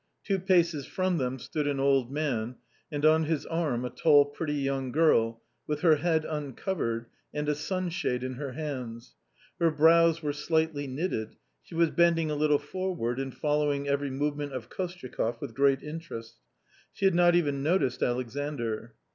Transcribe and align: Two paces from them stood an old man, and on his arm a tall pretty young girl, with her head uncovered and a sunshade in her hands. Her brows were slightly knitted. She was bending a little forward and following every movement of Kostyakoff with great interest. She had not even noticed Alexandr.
Two 0.23 0.39
paces 0.39 0.87
from 0.87 1.19
them 1.19 1.37
stood 1.37 1.67
an 1.67 1.79
old 1.79 2.11
man, 2.11 2.55
and 2.91 3.05
on 3.05 3.25
his 3.25 3.45
arm 3.45 3.85
a 3.85 3.91
tall 3.91 4.25
pretty 4.25 4.55
young 4.55 4.91
girl, 4.91 5.43
with 5.67 5.81
her 5.81 5.97
head 5.97 6.25
uncovered 6.25 7.05
and 7.35 7.47
a 7.47 7.53
sunshade 7.53 8.23
in 8.23 8.33
her 8.33 8.53
hands. 8.53 9.13
Her 9.59 9.69
brows 9.69 10.23
were 10.23 10.33
slightly 10.33 10.87
knitted. 10.87 11.35
She 11.61 11.75
was 11.75 11.91
bending 11.91 12.31
a 12.31 12.35
little 12.35 12.57
forward 12.57 13.19
and 13.19 13.31
following 13.31 13.87
every 13.87 14.09
movement 14.09 14.53
of 14.53 14.71
Kostyakoff 14.71 15.39
with 15.39 15.53
great 15.53 15.83
interest. 15.83 16.33
She 16.91 17.05
had 17.05 17.13
not 17.13 17.35
even 17.35 17.61
noticed 17.61 18.01
Alexandr. 18.01 18.95